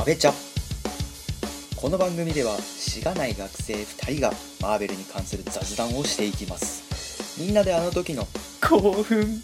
[0.00, 0.32] まべちゃ
[1.76, 4.32] この番組ではしがない学生2人が
[4.62, 7.38] マーベルに関する雑談をしていきます。
[7.38, 8.26] みんなであの時の
[8.62, 9.42] 興奮。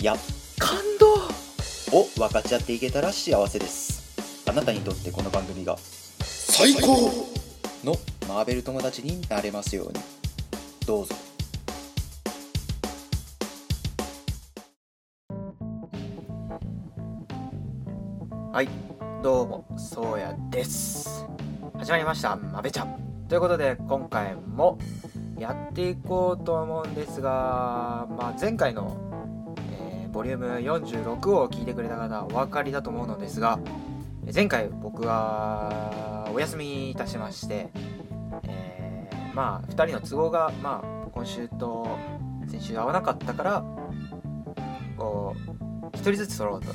[0.00, 0.14] や
[0.60, 1.98] 感動。
[1.98, 4.46] を分かち合っていけたら幸せです。
[4.48, 5.76] あなたにとってこの番組が
[6.20, 7.10] 最高。
[7.82, 7.96] の
[8.28, 9.94] マーベル友達になれますように。
[10.86, 11.16] どうぞ。
[18.52, 18.85] はい
[19.26, 21.26] どうもそうやです。
[21.76, 23.26] 始まりましたまべちゃん。
[23.28, 24.78] ということで今回も
[25.36, 28.96] やっていこうと思うんですが、まあ、前回の、
[29.72, 33.58] えーボリューム46を聞いてくれた方お分かりだと思うのですが
[34.32, 37.70] 前回僕はお休みいたしまして、
[38.44, 41.98] えーまあ2人の都合が、まあ、今週と
[42.46, 43.64] 先週合わなかったから
[44.96, 45.34] こ
[45.92, 46.68] う1人ずつ揃うと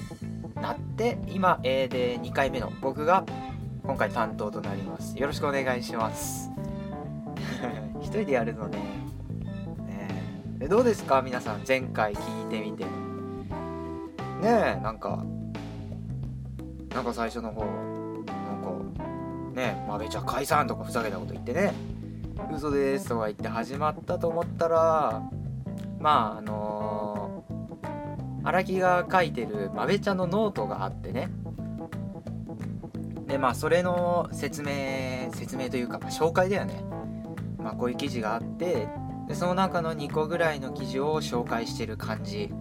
[0.62, 3.26] なって今 A で2回目の僕が
[3.84, 5.18] 今回担当となります。
[5.18, 6.50] よろしくお願いします。
[8.00, 8.78] 一人でやるのね。
[8.78, 10.08] ね
[10.60, 10.68] え。
[10.68, 11.22] どうですか？
[11.22, 12.84] 皆さん前回聞いてみて。
[12.86, 12.90] ね
[14.80, 15.24] えなんか
[16.94, 18.72] なんか最初の方なんか
[19.54, 21.74] ねえまべちゃ解散とかふざけたこと言ってね。
[22.52, 25.22] 嘘ですとか言って始まったと思ったら
[26.00, 27.11] まああの
[28.44, 31.30] 荒木が書いてるまべちゃんのノートがあってね。
[33.28, 36.84] でまあそれの説明説明というか、まあ、紹介だよね。
[37.58, 38.88] まあこういう記事があって
[39.28, 42.52] でその中の2個ぐらいの記事を紹介してる感じ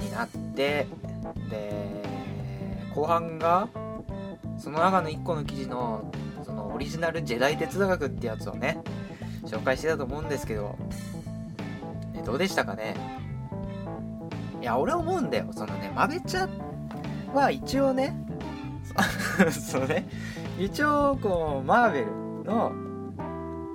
[0.00, 0.86] になって
[1.48, 2.02] で
[2.94, 3.68] 後半が
[4.58, 6.12] その中の1個の記事の
[6.44, 8.82] そのオリジナルジェダイ哲学ってやつをね
[9.44, 10.76] 紹介してたと思うんですけど、
[12.24, 12.94] どうでしたかね？
[14.64, 15.48] いや俺思うんだよ。
[15.52, 16.48] そのねまべちゃ
[17.34, 18.16] は一応ね
[19.52, 20.08] そのね
[20.58, 22.06] 一応こうマーベル
[22.50, 22.72] の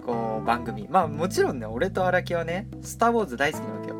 [0.04, 0.88] こう番組。
[0.90, 3.96] まあもちろんね俺と荒木はね「スター・ウォーズ」大好きなわけよ。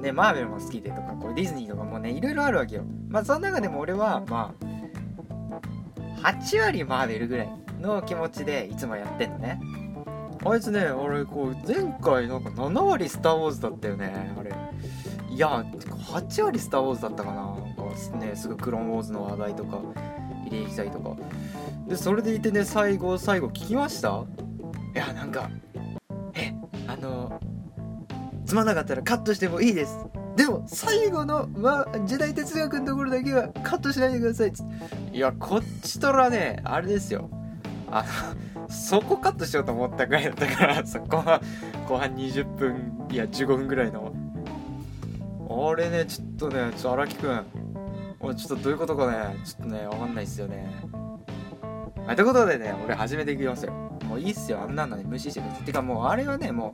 [0.00, 2.82] ねマーベルも好きでとかこうディズニーとかもねいろいろあるわけよ。
[3.08, 7.48] まあその中でも俺はまあ8割マーベルぐらい
[7.80, 9.60] の気持ちでいつもやってんのね。
[10.44, 14.52] あいつね俺こう前回なんか7割スター・ウォーズだったよねあれ。
[15.38, 15.64] いや
[16.10, 17.36] 8割スター・ウォーズだったかな。
[17.36, 19.78] なんかねすぐクローン・ウォーズの話題とか
[20.44, 21.14] 入れてきたりとか。
[21.86, 24.24] でそれでいてね最後最後聞きました？
[24.96, 25.48] いやなんか
[26.34, 26.52] え
[26.88, 27.40] あの
[28.46, 29.96] つまんなかったらカットしてもいいです。
[30.34, 34.52] でも最後の、ま、時代哲学のところだけはカットしないでください。
[35.12, 37.30] いやこっちとらねあれですよ。
[37.92, 41.40] あのそこカットしようと思ったぐらいだったからそこは
[41.88, 44.12] 後半20分いや15分ぐらいの
[45.66, 47.44] あれねちょっとねちょっと荒木くん。
[48.20, 49.36] ちょっとどういうことかね。
[49.44, 50.66] ちょっとねわかんないっすよね。
[52.06, 53.72] はいということでね俺始めていきますよ。
[54.08, 54.60] もういいっすよ。
[54.62, 56.72] あんなのね無視しててかもうあれはねも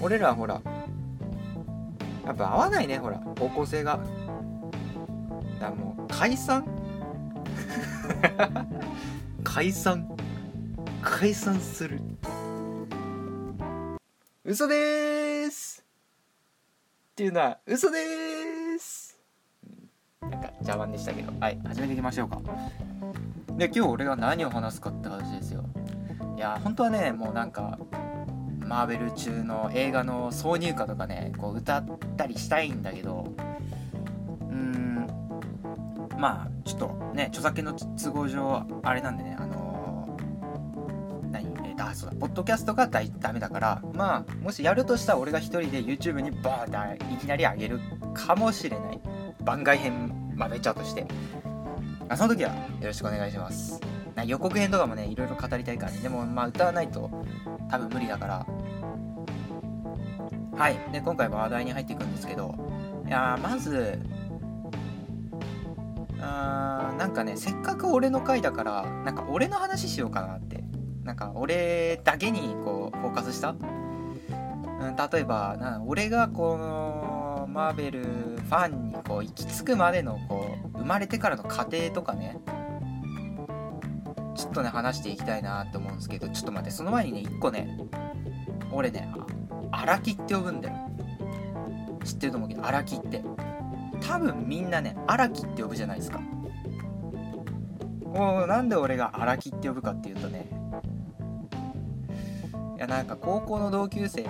[0.00, 0.60] う俺らほら
[2.26, 3.98] やっぱ合わないねほら方向性が。
[5.60, 6.64] だからもう解散。
[9.44, 10.08] 解散。
[11.02, 12.00] 解散する。
[14.44, 15.21] 嘘でーす。
[17.22, 19.16] っていうのは嘘でーす。
[20.24, 20.30] うん。
[20.32, 21.32] なんか邪魔でしたけど。
[21.38, 21.60] はい。
[21.64, 22.40] 始めていきましょうか。
[23.56, 25.62] で今日俺が何を話すかって話ですよ。
[26.36, 27.78] いや本当はねもうなんか
[28.58, 31.84] マーベル中の映画の挿入歌とかねこう歌っ
[32.16, 33.32] たりしたいんだけど。
[34.40, 35.06] うーん。
[36.18, 39.51] まあちょっとね著作権の都合上あれなんでねあの
[41.92, 47.80] あそうだポッドキャストがだダメだからまあもしやるとしたら俺が一人で YouTube にバーっていきなり上げる
[48.14, 49.00] かもしれない。
[49.44, 51.06] 番外編まべちゃうとして。
[52.08, 53.80] あその時はよろしくお願いします。
[54.14, 55.98] な予告編とかもねいろいろ語りたいからね。
[55.98, 57.10] でもまあ歌わないと
[57.70, 58.46] 多分無理だから。
[60.56, 60.78] はい。
[60.92, 62.54] で今回話題に入っていくんですけど。
[63.06, 63.98] いやまず
[66.20, 70.61] あーなんかねせっかく俺の回だからなんか俺の話しようかなって。
[71.04, 82.38] なんか俺だけにこうフォーカスした、うん、例えばな俺がこのマーベルファンにこう行き着くまでのこう生まれてからの過程とかね。
[84.34, 87.78] ちょっとね話していきたいなって思うんですけどちょっと待ってその前にね一個ね
[88.72, 89.12] 俺ね
[89.70, 90.76] 荒木って呼ぶんだよ。
[92.04, 93.22] 知ってると思うけど荒木って。
[94.00, 96.20] 多分みんなね荒木って呼ぶじゃないですか。
[98.04, 100.48] もうなんで俺が荒木って呼ぶかっていうとね
[102.82, 104.28] やなんか高校の同級生で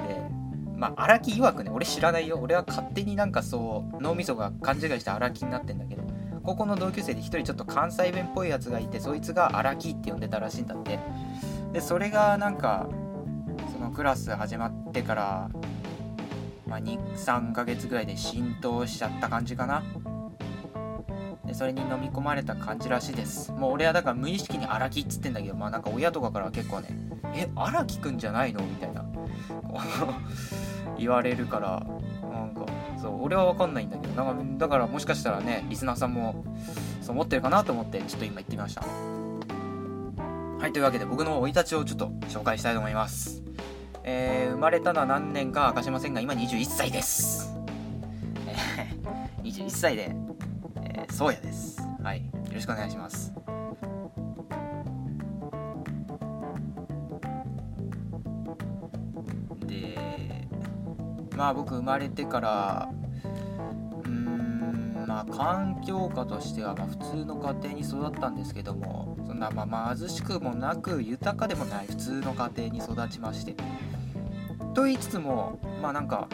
[0.77, 2.39] まあ荒木曰くね俺知らないよ。
[2.41, 6.03] 俺は勝手になんかそう脳みそが勘違いして荒木になってんだけど
[6.43, 10.99] 高校の同級生で一人ちょっと関西弁っぽいやつがいてそいつが荒木って呼んでたらしいんだって。
[11.73, 12.87] でそれがなんか
[13.73, 15.51] そのクラス始まってから、
[16.67, 19.83] まあ、23ヶ月ぐらいで浸透しちゃった感じかな。
[21.47, 23.53] でそれに飲み込まれた感じらしいです。
[23.53, 26.89] もう俺はだから無意識に荒木っつってんだけどまあなんか親とかから結構ね
[27.34, 29.05] 「え荒木くんじゃないの?」みたいな。
[30.99, 31.82] 言われるから
[32.31, 32.67] なんか
[33.00, 36.44] そう俺は分かんないんだけどなんかだからもしかしたらねリスナーさんも
[37.00, 38.82] そう思ってるかなと思ってちょっと今言ってみました。
[38.82, 43.43] はいというわけで僕の生い立ちをちょっと紹介したいと思います。
[44.05, 47.52] えー生まれたのは何年か明かしませんが今21歳です、
[48.46, 50.14] えー21歳で、
[50.82, 51.81] えー、そうやです。
[52.02, 53.32] はいよろしくお願いします。
[61.37, 62.88] まあ僕生まれてから
[64.05, 73.55] うーんまあ環境下としてはま普通の家庭に育ったんですけどもそんなまあ貧しくもなく豊かでもない普通の家庭に育ちまして。
[74.75, 76.29] と言いつつもまあなんか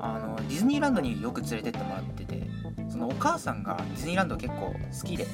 [0.00, 2.42] あのディズニーランドによく連れてってもらってて
[2.88, 5.26] そのお母さんがディズニーランド結構好きで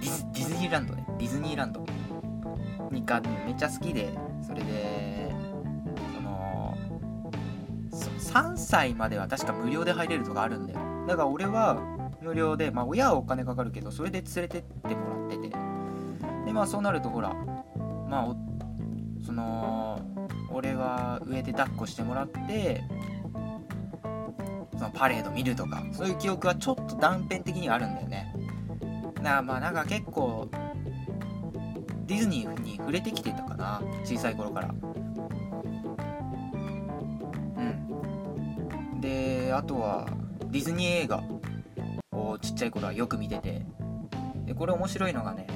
[0.00, 1.84] ディズディズニーランドねディズニーランド
[2.90, 4.08] にかめっちゃ好きで
[4.46, 4.83] それで
[8.34, 10.80] 3歳までは確か無料で入れるとかあるんだよ。
[11.06, 11.78] だから俺は
[12.20, 15.56] 無料でまあ親はお金かかるけどそれで連れてってもらってて。
[16.44, 17.32] でまあそうなるとほら
[18.08, 18.36] まあ
[19.24, 20.00] その
[20.50, 22.82] 俺は上で抱っこしてもらって
[24.72, 28.34] そのパレード見るとかそういう記憶はちょっと断片的にあるんだよね。
[29.14, 30.48] だからまあなんか結構
[32.06, 34.74] ディズニーに触れてきてたかな小さい頃から。
[39.04, 40.08] であとは
[40.46, 41.22] ディズニー映画
[42.10, 43.66] をちっちゃい頃はよく見てて
[44.46, 45.46] でこれ面白いのがね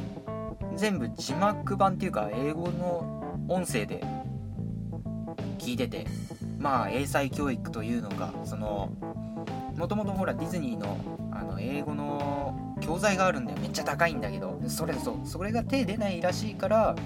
[0.76, 4.04] 全部字幕版っていうか英語の音声で
[5.58, 6.06] 聞いてて
[6.58, 8.92] まあ英才教育というのがその
[9.74, 10.98] もともとほらディズニーの
[11.32, 13.58] あの英語の教材があるんだよ。
[13.60, 16.96] めっちゃ高いんだけどそれそうそれが手出ないらしいから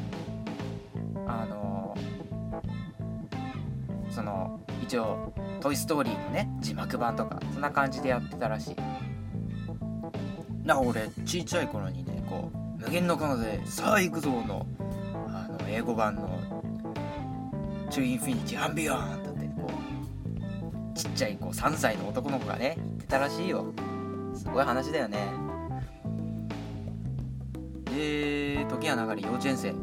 [5.73, 8.77] イ・ストーリー」のね字幕版とかそんな感じでやってたらしい。
[8.77, 14.67] だから俺ちっちゃい頃にねこう「無限の彼方でさあ行くぞの」
[15.29, 16.39] あの英語版の
[17.91, 19.69] 「To Infinity and Beyond」だってこ
[20.95, 23.73] うちっちゃいこう3歳の男の子がね言ってたらしいよ。
[24.35, 25.19] すごい話だよね。
[27.95, 29.75] で時は流れ幼稚園生。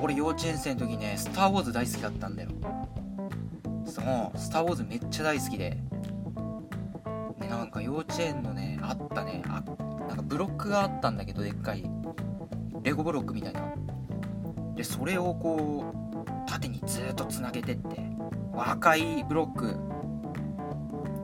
[0.00, 2.50] 俺幼稚園生の時ね「スター・ウォーズ」大好きだったんだよ。
[3.92, 4.04] そう
[4.38, 5.76] 「スター・ウォーズ」めっちゃ大好きで。
[7.38, 9.42] でなんか幼稚園のねあったね。
[9.46, 9.62] あ
[10.08, 11.84] なんかブロックがあったんだけどでっかい。
[12.82, 13.60] レゴブロックみたいな。
[14.74, 15.84] でそれをこ
[16.16, 18.00] う縦にずっとつなげてって。
[18.56, 19.76] 赤いブロック。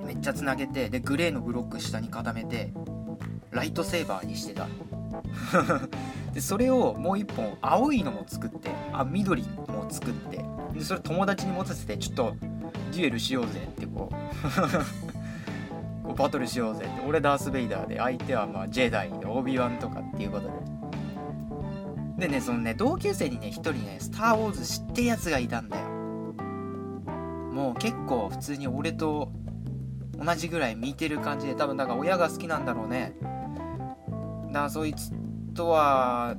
[0.06, 0.90] めっちゃつなげて。
[0.90, 2.72] でグレーのブロック下に固めて。
[3.50, 4.66] ライトセーバーにしてた。
[6.34, 8.70] でそれをもう一本青いのも作って。
[8.92, 10.44] あ緑も作って。
[10.74, 12.34] でそれ友達に持たせてちょっと
[12.88, 14.14] デュエルしようぜってこう。
[16.04, 17.06] こうバトルしようぜって。
[17.06, 20.52] 俺ダース・ベイダーで相手はまあジェダイオービワンとかっていうことで。
[22.26, 25.84] でねそのね同級生にね一人ね「スター・ウォーズ」知ってるやつがいたんだよ。
[27.52, 29.32] もう結構普通に俺と
[30.16, 33.14] 同じぐらい見てる感じで多分だから親が好きなんだろうね。
[34.48, 35.12] だからそいつ
[35.54, 36.36] とは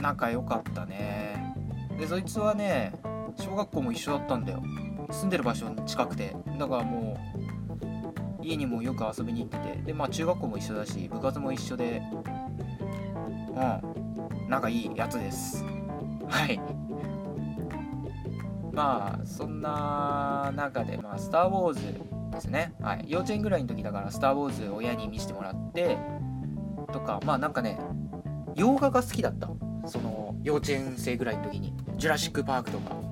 [0.00, 1.54] 仲良かったね。
[1.98, 2.92] でそいつはね
[3.38, 4.62] 小学校も一緒だったんだよ。
[5.10, 7.18] 住んでる場所近くてだからも
[8.40, 12.02] う家にもよく遊びに行っててでまあ中学校も一緒だし部活も一緒で
[13.56, 15.64] うん仲いいやつです。
[16.28, 16.60] はい。
[18.72, 21.80] まあそんな中でまあ「スター・ウォーズ」
[22.30, 25.96] ですね、はい、幼稚園ぐらいの時だから「スター・ウォーズ」親に見せてもらって
[26.92, 27.78] とかまあなんかね
[28.54, 29.48] 洋画が好きだった。
[29.86, 33.05] その幼稚園生ぐらいの時に「ジュラシック・パーク」とか。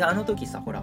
[0.00, 0.82] であの時さほらあ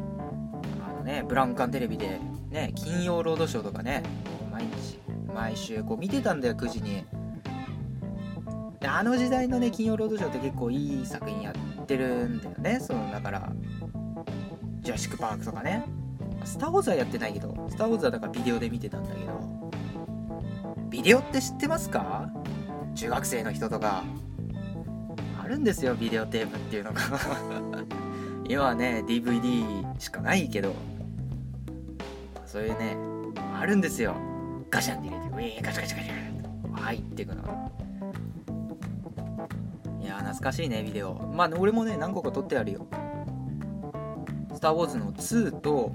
[0.94, 2.20] のねブラウン管テレビで
[2.52, 4.04] ね金曜ロードショーとかね
[4.52, 5.00] 毎日
[5.34, 7.04] 毎週こう見てたんだよ9時に。
[8.80, 13.52] であの時代のね金曜ロードショーって結構いい作品やってるんだよねそのだから
[14.82, 15.84] ジュラシック・パークとかね。
[16.46, 19.72] スター・ウォーズはやってないけどスター・ウォーズはだからビデオで見てたんだけど。
[20.92, 22.30] ビデオって知ってますか？
[22.94, 24.04] 中学生の人とか。
[25.44, 27.02] あるんですよビデオテープっていうのが。
[28.48, 30.74] 今はね DVD しかないけど
[32.46, 32.98] そういうね
[33.60, 34.16] あるんですよ。
[34.70, 37.72] ガシャンって入れてウィーンガシャガシャガシャン入っていくの
[40.02, 41.14] いやー懐かしいねビデオ。
[41.14, 42.88] まあ俺もね何個か撮ってあるよ。
[44.54, 45.92] スター・ウォーズの2と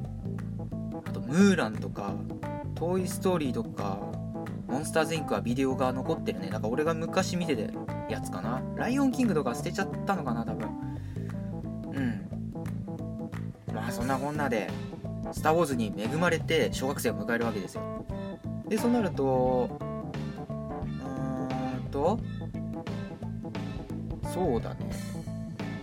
[1.06, 2.14] あとムーランとか
[2.75, 3.99] トイ・ストーリーとか
[4.68, 6.49] モンスターズ・インクはビデオが残ってるね。
[6.49, 7.62] なんか俺が昔見てた
[8.09, 8.62] やつかな。
[8.76, 10.68] ライオンキングとか捨てちゃったのかな多分。
[14.02, 14.68] そんなこんなで
[15.30, 18.04] スター・ウォーズに恵まれて小学生を迎えるわけですよ。
[18.66, 19.78] でそうなると
[20.50, 22.18] うーんと
[24.35, 24.90] そうだね。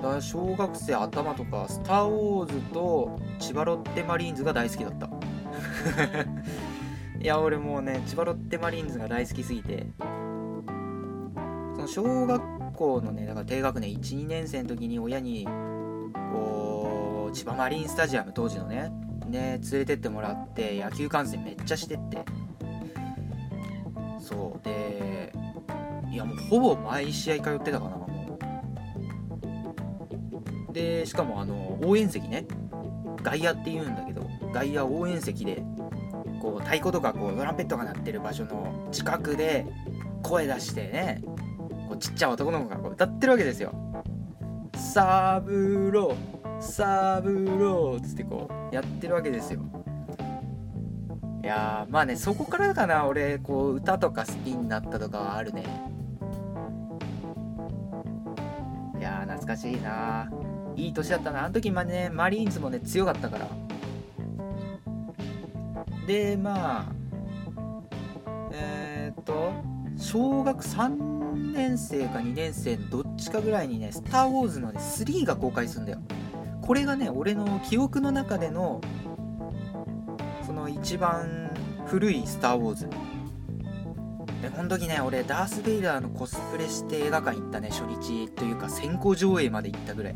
[0.03, 5.09] だ小学生頭とかスター・ウォーズと千葉ロッテマリーンズが大好きだった。
[7.23, 9.87] いや俺もうね千葉ロッテマリーンズが大好きすぎて。
[11.73, 15.47] その小学校のねだから低学年12年生の時に親に
[16.33, 16.58] こう
[17.31, 18.91] 千葉マリンスタジアム当時のね
[19.27, 22.25] ね連れてってもらって野球観戦めっちゃしてって。
[24.19, 24.65] そう。
[24.65, 25.33] で
[26.11, 28.37] いやもうほぼ毎試合通ってたかなも
[30.69, 30.73] う。
[30.73, 32.45] でしかもあの応援席ね。
[33.21, 34.21] 外野って言うんだけど
[34.53, 35.61] 外野応援席で
[36.41, 39.65] こう太鼓とかこうトランペットが鳴ってる場所の近くで
[40.23, 41.21] 声出してね
[41.89, 43.73] こうちっちゃい男の子がこう歌ってるわけですよ
[44.75, 46.38] 「サブロー。
[46.59, 49.61] サブロー」っつってこうやってるわけですよ。
[51.41, 55.63] いやまあねそこからかな俺こう歌とか好きになったとかはあるね。
[58.99, 60.29] いや懐かしいな。
[60.75, 61.45] いい年だったな。
[61.45, 63.47] あの時まねマリーンズもね強かったから。
[66.05, 66.85] でまあ
[68.51, 69.51] えー、っと
[69.97, 75.99] 小学3年生か2年生どっちかぐらいにね「スター・ウォーズ」のね3が公開するんだよ。
[76.69, 78.79] これがね俺の記憶の中での
[80.45, 81.49] その一番
[81.87, 82.87] 古い「スター・ウォーズ」
[84.43, 90.15] でこの時ね俺ダース・ベイダーのコスプレして映画館行ったね初日というか先行上映まで行ったぐらい。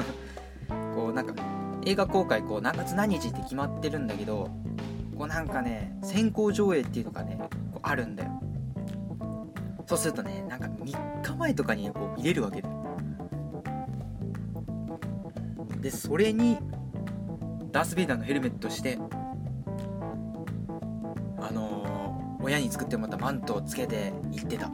[0.96, 1.34] こうなんか
[1.84, 4.48] 映画公開こう何月何日って決まってるんだけど
[5.18, 8.30] こうなんかね先行上映っていうのがねこうあるんだよ。
[9.84, 12.79] そうするとねなんか3日前とかにこう見れるわけだよ。
[15.90, 16.56] でそれに
[17.72, 18.96] ダース・ベイダーのヘルメットして
[21.38, 21.90] あのー
[22.42, 24.70] 親に作ってもらったマントをつけて行ってた。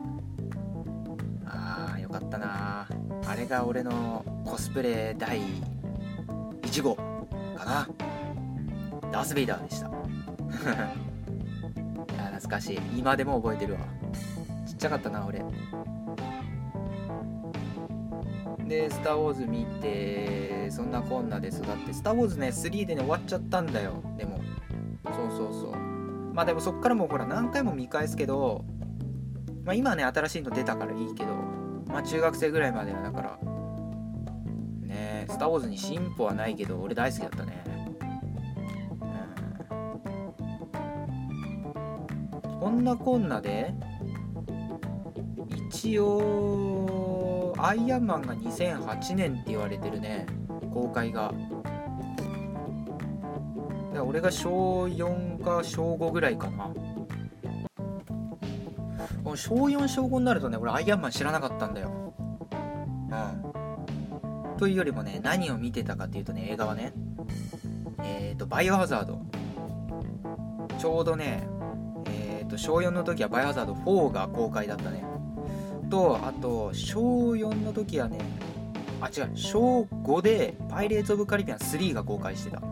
[1.45, 2.87] あーよかったな。
[3.27, 5.41] あれが俺のコスプレ第
[6.63, 7.89] 1号かな。
[9.11, 9.89] ダース・ベイダーでした。
[9.91, 9.91] い
[12.17, 12.81] や懐かしい。
[12.97, 13.81] 今でも覚えてるわ。
[14.65, 15.43] ちっちゃかったな俺。
[18.69, 24.03] で「スター・ウォーズ」見てそんなこんなで育って「スター・ウォーズ」ね3でね終わっちゃったんだよ。
[24.17, 24.41] でも
[25.05, 25.77] そうそうそう。
[26.35, 28.65] まあでもそっからもうほら何回も見返すけど
[29.65, 31.33] まあ今ね新しいの出たからいいけど
[31.87, 33.39] まあ中学生ぐらいまではだから
[34.87, 37.65] ねスター・ウォーズに進歩はないけど俺大好きだったね。
[42.61, 43.73] こんなこんなで
[45.71, 46.96] 一応
[47.67, 50.25] アイアンマンが2008年って言われてるね。
[50.73, 51.35] 公開が。
[53.93, 56.73] だ俺が小4か小5ぐらいかな。
[59.35, 62.15] 小4小5になるとね俺アイアンマン知らなかったんだよ。
[63.11, 64.57] うん。
[64.59, 66.93] というよりもね何を見てたかっていうとね映画はね。
[68.05, 69.21] えっ、ー、とバイオハザード。
[70.79, 71.49] ちょうどね
[72.07, 75.06] えっ、ー、と小4の時はバイオハザード4が公開だったね。
[75.89, 77.01] とあと小
[77.33, 78.19] 4の時はね
[79.01, 82.63] あ違う小5で「パイレーツ・オブ・カリビアン3」が公開してた。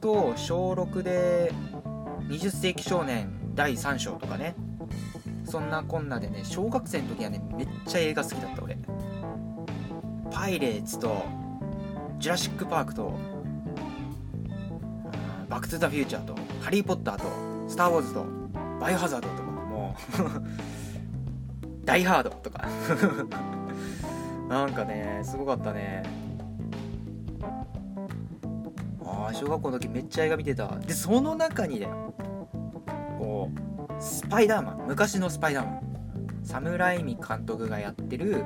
[0.00, 1.52] と小6で
[2.28, 4.54] 20世紀少年第3章とかね。
[5.44, 8.78] そんなこんなでね小学生の時はねめっちゃ映画好きだった俺。
[10.30, 11.24] パイレーツと
[12.18, 13.14] ジュラシック・パークと
[15.48, 17.24] バック・トゥ・ザ・フューチャーとハリー・ポッターと
[17.68, 18.26] スター・ウォーズと
[18.80, 20.42] バイオハザードとかもう
[21.86, 22.66] ダイ・ハードとか。
[24.50, 26.02] なんかねすごかったね。
[29.04, 30.68] ああ小学校の時めっちゃ映画見てた。
[30.78, 32.12] でその中にだよ
[33.18, 33.50] こ
[33.88, 35.80] うスパイダーマン昔のスパイダーマン
[36.42, 38.44] サムライミ監督がやってる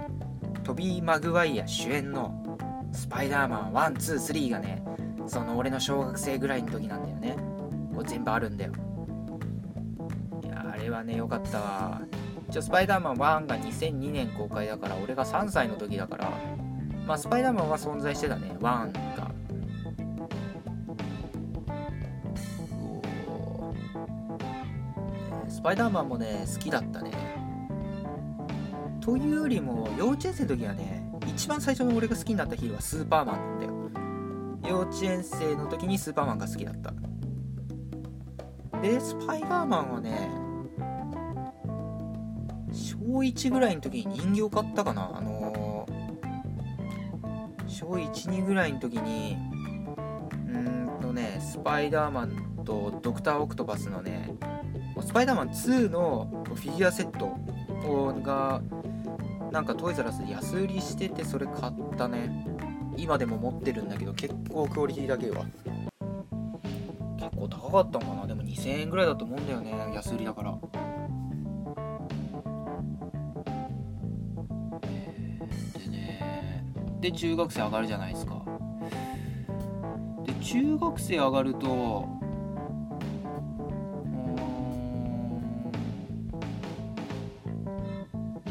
[0.62, 2.58] トビー・マグワイア主演の
[2.92, 4.82] スパイダーマン123がね
[5.26, 7.36] その俺の小学生ぐらいの時なんだよね。
[7.94, 8.72] こう全部あるんだよ。
[10.42, 12.02] いやあれはねよかったわ。
[12.50, 16.32] 一応スパイダーマン1が2002年公開だから俺が3歳の時だから。
[17.06, 18.60] まあスパイダーマンは存在してたね1
[19.16, 19.30] が。
[25.48, 27.12] スパイダーマンもね好きだったね。
[29.00, 33.72] というよりも幼稚園生の時はね一番最初の俺が好きになったヒーはスーパーマンだよ。
[34.68, 36.92] 幼稚園生の時にスーパーマンが好きだった。
[38.80, 40.39] でスパイダーマンはね
[42.72, 45.10] 小1ぐらいの時に人形買ったかな？
[45.16, 46.00] あのー
[47.68, 49.36] 小12ぐらいの時に
[50.48, 54.28] うーんとねスパイダーマンとドクター・オクトパスのね
[55.00, 57.38] スパイダーマン2のフィギュアセット
[58.22, 58.60] が
[59.52, 62.46] なんかトイザらスで安売りしててそれ買ったね。
[62.96, 65.44] 今でも持ってるんだけど結構クオリティだけは。
[67.18, 68.26] 結構高かったのかな？
[68.26, 70.58] でも2000円ぐらいだと思うんだよね安売りだから。
[77.00, 78.42] で中学生上がるじゃないですか。
[80.26, 81.70] で中学生上がるとう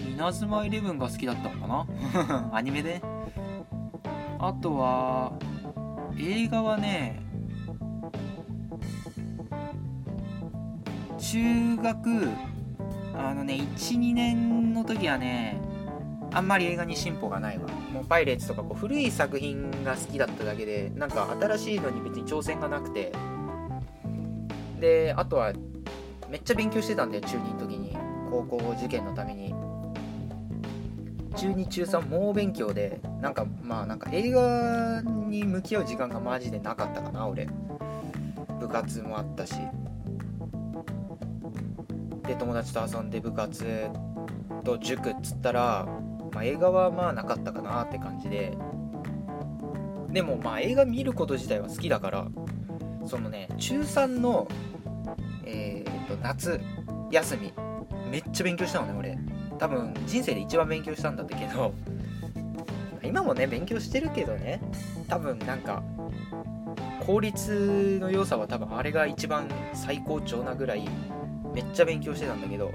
[0.06, 1.68] ーん稲妻イレブンが好きだったのか
[2.50, 2.50] な？
[2.58, 3.01] アニメで。
[4.41, 5.34] あとは
[6.18, 7.20] 映画はね
[11.18, 12.27] 中学
[13.18, 15.60] あのね12年の時はね
[16.32, 23.12] あんまり映画に進歩がないわもうパイレーツとかこう古い作品が好きだっただけでなんか新しいのに別に挑戦がなくて。
[24.79, 25.51] であとは
[26.29, 27.98] めっちゃ勉強してたんだよ中2の時に。
[28.29, 29.53] 高校受験のために。
[31.36, 37.48] 中2中3猛勉強でなんかまあなんか映画に向き合う時間がマジでなかったかな俺。
[38.60, 39.55] 部活もあったし。
[42.27, 43.89] で友達と遊んで部活
[44.63, 45.88] と塾っつったら、
[46.33, 48.57] まあ、映画はまあなかったかなって感じで。
[50.09, 52.27] でもまあ映画見ること自体は好きだから
[53.05, 54.48] そのね中3の
[55.46, 56.59] えー、と夏
[57.11, 57.53] 休み
[58.09, 59.39] めっちゃ勉強したのね俺。
[59.59, 61.74] 多分人生で一番勉強したんだったけど
[63.03, 64.61] 今もね勉強してるけどね
[65.07, 65.83] 多分なんか
[67.05, 70.87] 効率の良さは多分あれが一番最高潮なぐらい
[71.53, 72.72] めっちゃ勉強してたんだけど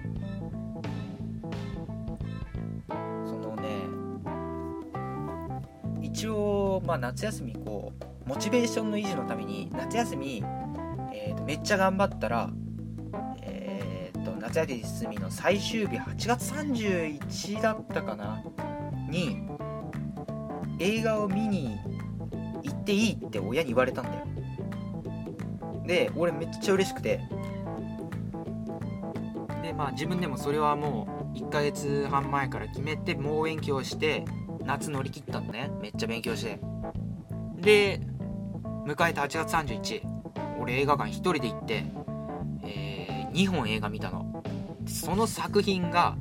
[6.84, 7.92] まあ夏休みこ
[8.26, 10.42] うモチベーションの維持のために夏休み、
[11.12, 12.50] えーとめっちゃ頑張ったら
[13.42, 18.42] えーと夏休みの最終日8月31だったかな
[19.08, 19.42] に
[20.78, 21.78] 映画を見に
[22.62, 24.26] 行っていいって親に言われたんだよ。
[25.86, 27.20] で俺めっちゃ嬉しくて。
[29.62, 34.24] でまあ自分でもそれはもう1ヶ月半前から決めて猛勉強して
[34.64, 35.70] 夏乗り切ったのね。
[35.80, 36.60] めっちゃ勉強して。
[37.60, 38.00] で
[38.86, 40.02] 迎えた8月31
[40.60, 41.84] 俺映画館1人で行って、
[42.62, 44.42] えー2本映画見たの。
[44.86, 46.16] その作品が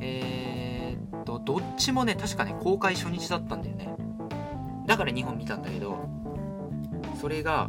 [0.00, 3.88] えーっとどっちもね確かね公開初日だったんだよね。
[4.86, 5.98] だから2本見たんだけど
[7.20, 7.68] それが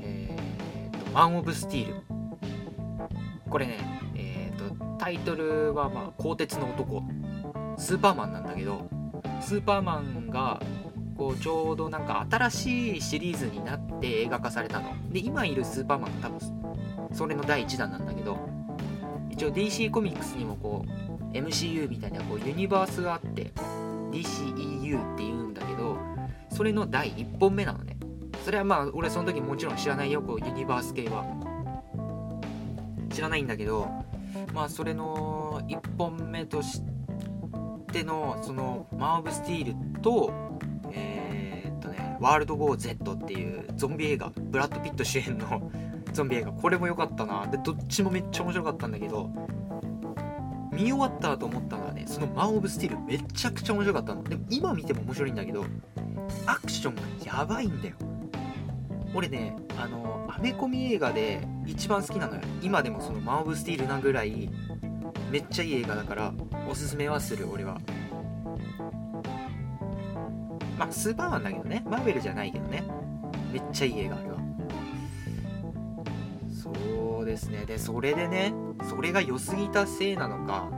[0.00, 2.02] えーっとマン・オブ・スティール。
[3.50, 3.78] これね
[4.14, 7.02] えーっとタイトルはまあ鋼鉄の男。
[7.78, 8.88] スーパーマンなんだけど
[9.40, 10.60] スーパーマンが
[11.16, 14.92] こうちょうどなんか新しいシリーズになって映画化されたの。
[15.10, 16.40] で今いるスーパーマンが多分
[17.12, 18.38] それの第1弾なんだけど
[19.30, 23.52] 一応 DC コミックスにもこう MCU みたいなこうユニバースがあって
[24.12, 25.98] DCEU っていうんだけど
[26.50, 27.96] それの第1本目なのね。
[28.44, 30.22] それはまあ俺その時もちろん知らないよ。
[30.22, 31.24] こうユニバース系は。
[33.12, 33.88] 知らないんだけど
[34.54, 36.97] まあそれの1本目として
[38.04, 40.32] のそのマン・オブ・スティールと
[40.92, 45.70] えーっとねワールド・ウォー・ Z っていうゾンビ映画ブラッド・ピット主演の
[46.12, 47.46] ゾンビ映画これも良かったな。
[47.46, 49.30] でどっちもめっちゃ面白かったんだけど
[50.72, 54.22] 見終わったと思ったのはねそのマン・オブ・スティールめちゃくちゃ面白かったの。
[54.22, 55.64] でも今見ても面白いんだけど
[56.46, 57.96] アクションがやばいんだよ。
[59.14, 62.42] 俺ねあのアメコミ映画で一番好きなのよ。
[62.62, 64.50] 今でもそのマン・オブ・スティールなぐらい
[65.30, 66.32] めっちゃいい映画だから
[66.68, 67.78] おすすめはする俺は。
[70.78, 71.82] まあスーパーマンだけどね。
[71.88, 72.84] マーベルじゃないけどね。
[73.52, 74.38] めっちゃいい映画あれは
[76.50, 77.64] そうですね。
[77.64, 78.52] でそれでね
[78.88, 80.68] それが良すぎたせいなのか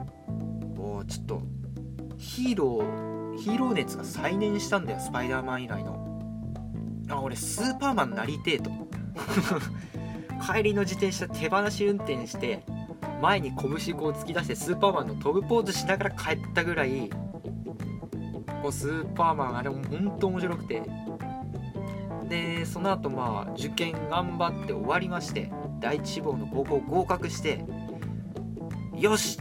[0.77, 1.43] もうちょっと
[2.17, 6.07] ヒーローヒーロー熱が再燃したんだよスパイダーマン以来の。
[7.09, 8.71] あ俺スーパーマンなりてえと。
[10.41, 12.65] 帰りの自転車手放し運転して
[13.21, 17.11] 前に拳こう突き出してスーパーマンの飛ぶポーズしながら帰ったぐらい
[18.63, 20.83] こうスーパーマンあれも本当面白くて。
[22.29, 27.65] でその後まあ受験頑張って終わりまして第一志望の高校合格して
[28.97, 29.41] よし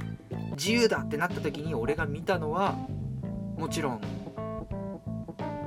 [0.53, 2.73] 自由だってなった時に俺が見たのは
[3.59, 4.01] もちろん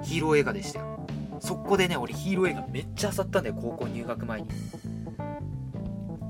[0.03, 0.81] ヒーロー映画でした。
[0.81, 0.99] よ
[1.39, 4.49] そこでね俺ヒーロー映画めっちゃ漁ったんだよ高校入学前に。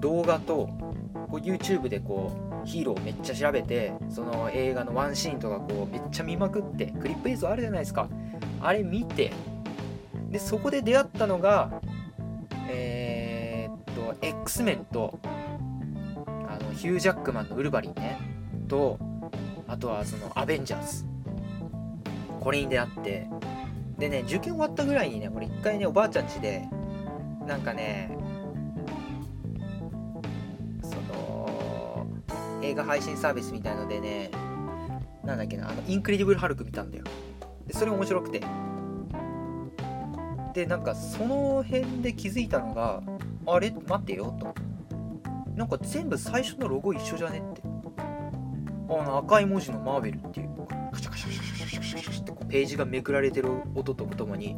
[0.01, 0.69] 動画と
[1.33, 2.31] こう YouTube でこ
[2.63, 8.11] うヒーローめっちゃ調べてその映画のワンシーンとかこうめっちゃ見まくってクリップ映像あるじゃないですか。
[8.61, 9.33] あれ見て
[10.29, 11.81] でそこで出会ったのが
[12.69, 15.19] えー、っと X メンと
[16.27, 18.19] あのヒュージャックマンのウルヴァリンね。
[18.69, 18.99] と
[19.67, 21.07] あとはそのアベンジャーズ
[22.41, 23.27] これに出会って。
[23.99, 26.69] でね受験終わったぐらいにね俺一回ねおばあちゃん家で
[27.47, 28.11] なんかね
[32.73, 34.31] 映画配信サービスみたいのでね
[35.23, 37.05] なんだっけなあのインクレディブル・ハルク見たんだよ。
[37.67, 38.41] でそれ面白くて。
[40.55, 43.03] でなんかその辺で気づいたのが
[43.47, 43.71] あれ？
[43.71, 44.55] 待ってよと。
[45.55, 47.63] なんか全部最初のロゴ一緒じゃねって。
[47.63, 50.49] あの赤い文字のマーベルっていう。
[50.91, 54.57] カシャカシャカシャカシャカシャカシャってページがめくられてる音とともに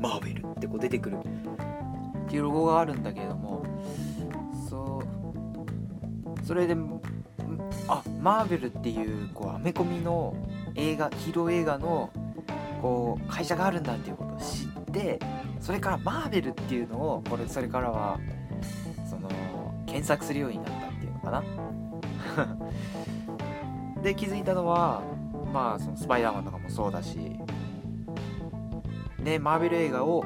[0.00, 3.64] マーベルってこう出てくるっていうロゴがあるんだけれども
[6.52, 6.76] それで
[7.88, 10.36] あマーベルっていうこうアメコミの
[10.74, 12.10] 映画ヒーロー映画の
[12.82, 15.18] こう会社があるんだっていうことを知って
[15.60, 18.20] それからマーベルっていうのをこれそれからは
[19.08, 19.30] その
[19.86, 21.42] 検索するようになったっていうのかな。
[24.02, 25.00] で気づいたのは
[25.54, 27.16] まあそのスパイダーマンとかもそうだし
[29.24, 30.22] でマーベル映画を、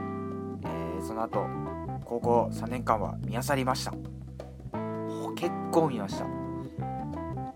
[0.65, 1.47] えーその後
[2.05, 4.16] 高校3年間は見漁りました。
[5.37, 6.25] 結構見ました。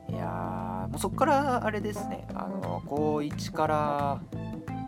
[0.08, 2.28] いやもうそっからあれですね。
[2.34, 4.20] あの高1から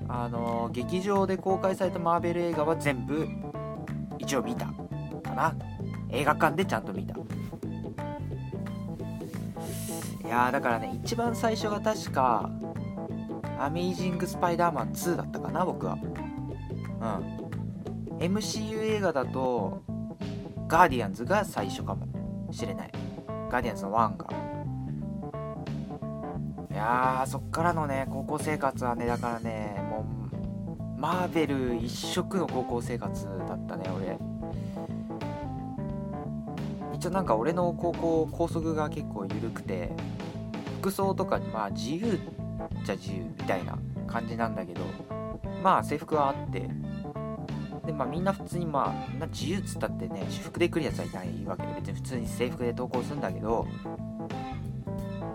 [0.09, 3.27] あの劇場で公開されたマーベル映画は全部
[4.19, 5.55] 一応見たかな。
[6.11, 7.17] 映画館でちゃんと見た。
[10.25, 12.51] いやだからね一番最初が確か
[13.59, 15.97] 「アメイジング・スパイダーマン2」だったかな僕は。
[17.01, 18.19] うん。
[18.19, 19.83] MCU 映画だと
[20.69, 22.07] 「ガーディアンズ」が最初かも。
[22.53, 22.91] しれない。
[23.51, 24.27] ガーディアンズの1が。
[26.71, 30.05] いやーそっからのね高校生活はねだからねも
[30.97, 34.19] うマーベル一色の高校生活だったね俺。
[36.95, 39.91] 一応なんか俺の高校校則が結構緩くて
[40.81, 42.19] 服装とかまあ自由っ
[42.85, 44.81] ちゃ自由みたいな感じなんだけど
[45.63, 46.69] まあ制服はあって
[47.87, 53.67] でまあみんな普通にまあみんな自由っつったってね私服で来るやつはいないわけで別に普通に制服で登校するんだけど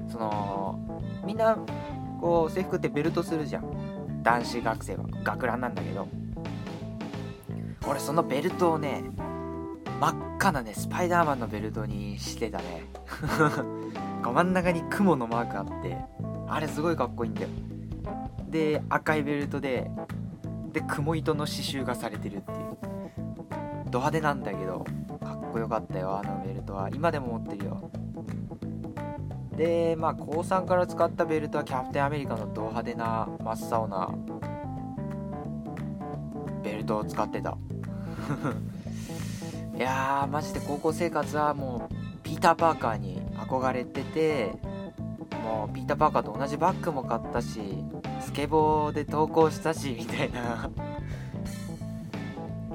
[0.09, 0.79] その
[1.25, 1.57] みんな
[2.19, 3.87] こう制服ってベルトするじゃん。
[4.23, 6.07] 男子学生は学ランなんだけど。
[7.87, 9.03] 俺そのベルトをね
[10.01, 12.83] 真っ赤なねスパイダーマンのベルトにしてたね。
[14.23, 15.97] 真ん中に雲のマークあって
[16.47, 17.49] あれすごいかっこいいんだよ。
[18.49, 19.89] で赤いベルトで
[20.71, 22.77] で雲糸の刺繍がされてるっていう。
[23.89, 24.85] ド派手なんだけど
[25.23, 26.89] かっこよかったよあのベルトは。
[26.93, 27.89] 今でも持ってるよ。
[29.55, 34.13] でまあ高3から使ったベルトはキャプテンアメリカのド派手な真っ青な
[36.63, 37.57] ベルトを使ってた。
[39.75, 44.53] いやーマジで高校生活はもうピーター・パーカーに憧れてて
[45.47, 47.59] もピーター・パーカーと同じバッグも買ったし
[48.19, 50.69] スケボーで登校したしみたいな。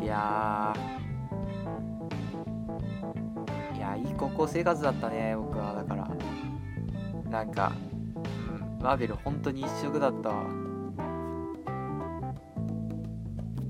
[0.00, 0.74] いや
[3.76, 6.10] いやいい高校生活だったね僕はだから。
[7.30, 7.72] なんか、
[8.82, 10.44] マーベル本当に一色だったわ。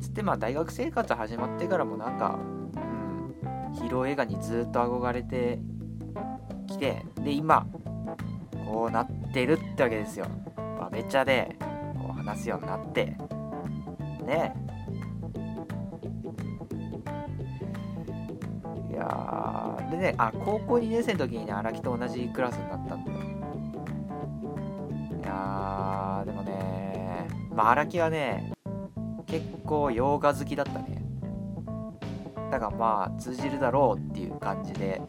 [0.01, 5.61] つってまあ大学生活始まってからもなんか、うん、ヒーロー映画にずっと憧れて
[6.67, 7.67] きてで今
[8.73, 10.25] こうなってるってわけですよ。
[10.57, 11.57] バベチャで
[11.95, 13.05] こう話すようになって。
[14.25, 14.55] ね。
[18.91, 23.19] いやーでねあ高校2年生の時にね荒木と同じクラスになったんだよ。
[25.21, 28.55] いやーでもねまあ荒木はね
[29.27, 31.05] 結構洋画好きだったね。
[32.51, 35.03] だからまあ通じるだろうっていう感じで。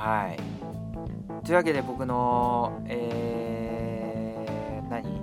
[0.00, 0.38] はい。
[1.44, 5.20] というわけで僕のえー、何？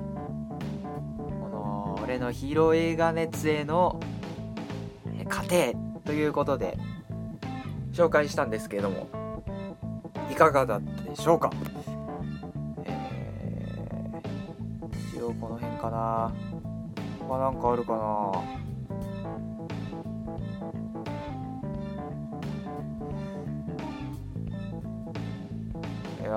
[1.41, 3.99] この俺のヒーロー映画熱への
[5.27, 5.73] 過程
[6.05, 6.77] ということで
[7.91, 9.07] 紹介したんですけれども
[10.31, 11.49] いかがだったでしょうか？
[12.85, 16.31] えー、一応この辺かな。
[17.27, 18.31] 他なんかあるかな。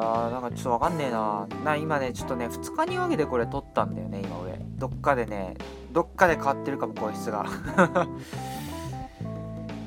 [0.01, 1.47] やーなんかちょっとわかんねえな。
[1.65, 4.59] な今ねちょっとね2日に分けてこれ撮ったんだよね今俺。
[4.79, 5.57] どっかでね
[5.93, 7.45] どっかで変わってるかも声質が。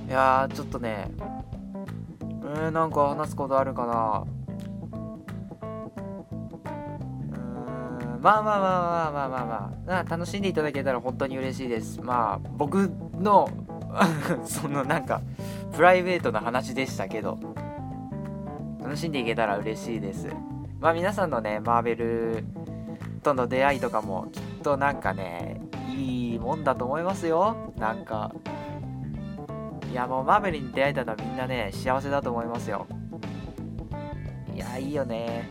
[0.08, 1.10] いやーちょっとね
[2.22, 4.24] えー、なんか話すことあるかな。
[4.24, 8.70] うーんまあまあまあ
[9.02, 9.46] まあまあまあ
[9.88, 10.04] まあ。
[10.04, 12.02] 楽しんでいただけたら本当に嬉しいです。
[12.02, 13.50] まあ僕の
[14.46, 15.22] そのなんか
[15.74, 17.63] プライベートな話でしたけど。
[18.94, 20.28] 楽しんでいけたら嬉しいです。
[20.80, 22.46] まあ皆さんのねマーベル
[23.24, 27.74] との出会いとかもきっとなんかねいいもんだと思いますよ。
[27.76, 28.32] なんか
[29.92, 32.86] いやもうマーベルに出会えたのはみんなね幸せだと思いますよ。
[34.54, 35.50] いやいいよね。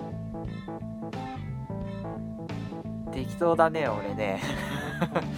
[3.11, 4.41] 適当だね俺ね。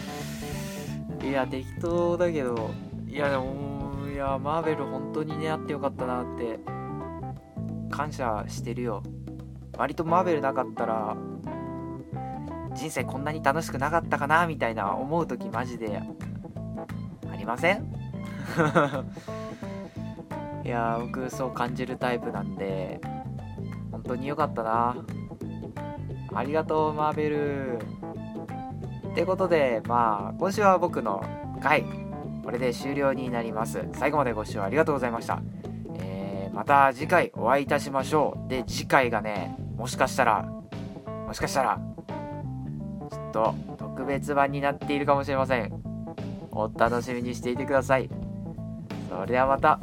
[1.27, 2.69] いや適当だけど
[3.09, 6.74] いやでもいやマーベル本当にねあってよかったなって
[7.97, 9.03] 感謝してるよ。
[9.79, 11.17] 割とマーベルなかったら
[12.75, 16.03] 人生こんなに楽しくなかったかなみたいな思う時マジで
[17.31, 17.85] ありません？
[20.65, 23.01] いや僕そう感じるタイプなんで
[23.93, 24.97] 本当に良かったな。
[26.35, 27.79] ありがとうマーベル。
[27.79, 31.23] ってことでまあ今週は僕の
[31.63, 31.85] 回
[32.45, 33.87] これで終了になります。
[33.93, 35.41] 最後までご視聴ありがとうございました。
[36.55, 38.49] また次回お会いいたしましょう。
[38.49, 40.43] で次回がねもしかしたら
[41.27, 41.81] もしかしたら
[43.11, 45.73] ちょっと特別版になっているかもしれません。
[46.53, 48.09] お楽しみにしていてください。
[49.11, 49.81] それではまた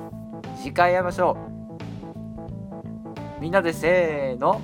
[0.55, 1.37] 次回会いましょ
[3.39, 3.41] う。
[3.41, 4.61] みんなでせーの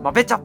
[0.00, 0.40] まべちゃ